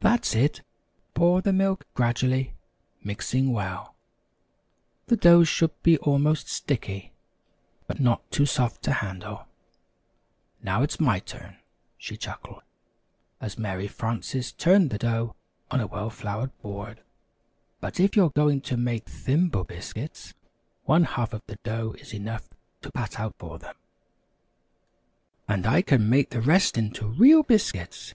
That's 0.00 0.34
it 0.34 0.60
pour 1.14 1.40
the 1.40 1.50
milk 1.50 1.86
gradually, 1.94 2.52
mix 3.02 3.32
well 3.34 3.94
the 5.06 5.16
dough 5.16 5.44
should 5.44 5.70
be 5.82 5.96
almost 6.00 6.50
sticky, 6.50 7.12
but 7.86 7.98
not 7.98 8.30
too 8.30 8.44
soft 8.44 8.82
to 8.82 8.92
handle. 8.92 9.46
Now 10.62 10.82
it's 10.82 11.00
my 11.00 11.18
turn," 11.18 11.56
she 11.96 12.18
chuckled, 12.18 12.60
as 13.40 13.56
Mary 13.56 13.88
Frances 13.88 14.52
turned 14.52 14.90
the 14.90 14.98
dough 14.98 15.34
on 15.70 15.80
a 15.80 15.86
well 15.86 16.10
floured 16.10 16.52
board. 16.60 17.00
"But 17.80 17.98
if 17.98 18.16
you 18.16 18.26
are 18.26 18.36
going 18.36 18.60
to 18.60 18.76
make 18.76 19.08
Thimble 19.08 19.64
Biscuits, 19.64 20.34
one 20.84 21.04
half 21.04 21.32
of 21.32 21.40
the 21.46 21.56
dough 21.62 21.92
is 21.98 22.12
enough 22.12 22.50
to 22.82 22.92
pat 22.92 23.18
out 23.18 23.34
for 23.38 23.58
them" 23.58 23.76
"And 25.48 25.66
I 25.66 25.80
can 25.80 26.06
make 26.10 26.28
the 26.28 26.42
rest 26.42 26.76
into 26.76 27.06
real 27.06 27.42
biscuits! 27.42 28.12